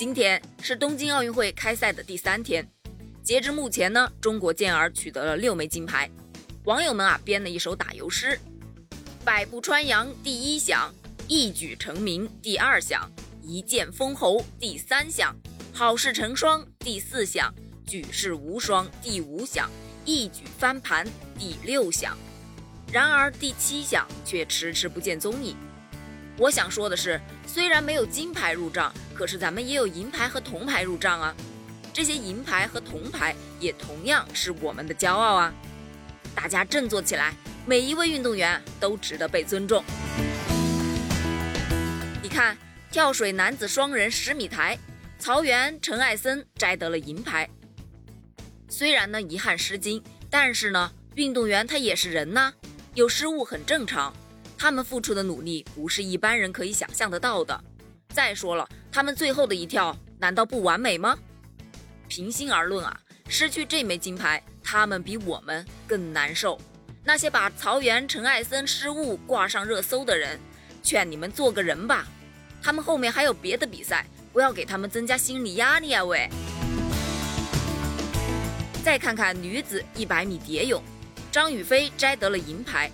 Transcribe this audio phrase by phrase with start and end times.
[0.00, 2.66] 今天是东京奥运会开赛的第三天，
[3.22, 6.10] 截至目前呢，中国健儿取得了六枚金牌。
[6.64, 8.40] 网友们啊编了一首打油诗：
[9.26, 10.90] 百步穿杨第一响，
[11.28, 15.36] 一举成名第二响，一剑封喉第三响，
[15.70, 17.54] 好事成双第四响，
[17.86, 19.68] 举世无双第五响，
[20.06, 21.06] 一举翻盘
[21.38, 22.16] 第六响。
[22.90, 25.54] 然而第七响却迟迟不见踪影。
[26.40, 31.36] 我想说的是，虽然没有金牌入账，可是咱们也有银牌和铜牌入账啊。
[31.92, 35.52] 这些银牌和铜牌也同样是我们的骄傲啊！
[36.34, 37.34] 大家振作起来，
[37.66, 39.84] 每一位运动员都值得被尊重。
[42.22, 42.56] 你看，
[42.90, 44.78] 跳水男子双人十米台，
[45.18, 47.46] 曹原、陈艾森摘得了银牌。
[48.66, 52.50] 虽然呢遗憾失金，但是呢，运动员他也是人呐，
[52.94, 54.14] 有失误很正常。
[54.62, 57.58] 他们付出的努力不是一般人可以想象得到的。
[58.10, 61.16] 再说了，他们最后的一跳难道不完美吗？
[62.08, 66.60] 平心而论啊，失去这枚金牌，他们比我们更难受。
[67.02, 70.38] 那些把曹原、陈艾森失误挂上热搜的人，
[70.82, 72.06] 劝你们做个人吧。
[72.62, 76.04] 他们后面还有别的比赛，不要给他们增加心理压力啊！
[76.04, 76.28] 喂。
[78.84, 80.82] 再看看女子一百米蝶泳，
[81.32, 82.90] 张雨霏摘得了银牌。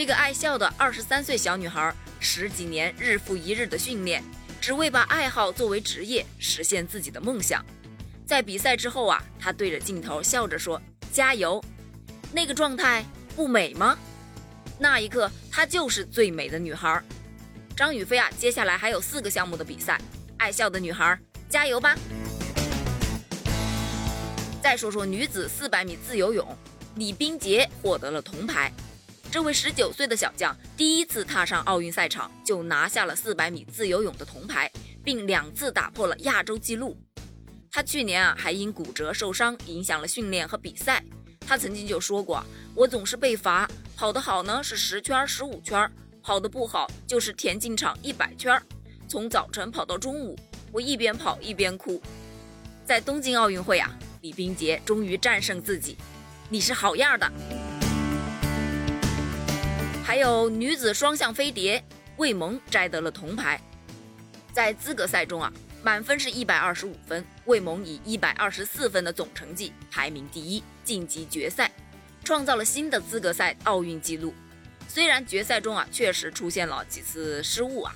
[0.00, 4.24] 这个爱笑的二十三岁小女孩，十几年日复一日的训练，
[4.58, 7.62] 只为把爱好作为职业，实现自己的梦想。
[8.24, 10.80] 在比赛之后啊，她对着镜头笑着说
[11.12, 11.62] ：“加油！”
[12.32, 13.04] 那个状态
[13.36, 13.94] 不美吗？
[14.78, 17.04] 那一刻，她就是最美的女孩。
[17.76, 20.00] 张雨霏啊，接下来还有四个项目的比赛，
[20.38, 21.18] 爱笑的女孩，
[21.50, 21.94] 加油吧！
[24.62, 26.56] 再说说女子四百米自由泳，
[26.94, 28.72] 李冰洁获得了铜牌。
[29.32, 34.68] 这位十九岁的小将第一次踏上奥运赛场，就拿下了四百米自由泳的铜牌，
[35.04, 36.98] 并两次打破了亚洲纪录。
[37.70, 41.04] 他去年啊还因骨折受伤，影响了训练和比赛。
[41.46, 45.88] 他曾经就说过：“我总是被罚，跑得好呢是十圈、十五圈，
[46.24, 48.60] 跑得不好就是田径场一百圈。
[49.06, 50.36] 从早晨跑到中午，
[50.72, 52.02] 我一边跑一边哭。”
[52.84, 55.96] 在东京奥运会啊，李冰洁终于战胜自己，
[56.48, 57.30] 你是好样的！
[60.10, 61.80] 还有女子双向飞碟，
[62.16, 63.60] 魏萌摘得了铜牌。
[64.52, 65.52] 在资格赛中啊，
[65.84, 71.70] 满分是一百二十五分，魏萌以一百二十四分的总成绩排名第一，晋级决赛，
[72.24, 74.34] 创造了新的资格赛奥运纪录。
[74.88, 77.94] 虽然决赛中啊确实出现了几次失误啊，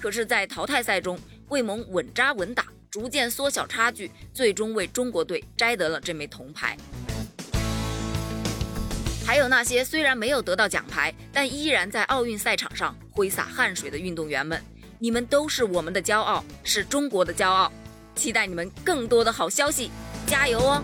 [0.00, 1.18] 可是，在淘汰赛中，
[1.50, 6.74] 魏萌稳扎稳打，逐渐缩小差距，最终为中国队摘得了这枚铜牌。
[9.30, 14.60] 还有那些虽然没有得到奖牌，但依然在奥运赛场上挥洒汗水的运动员们，
[14.98, 17.70] 你们都是我们的骄傲，是中国的骄傲。
[18.16, 19.92] 期待你们更多的好消息，
[20.26, 20.82] 加油哦！